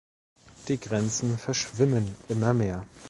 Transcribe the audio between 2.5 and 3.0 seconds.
mehr.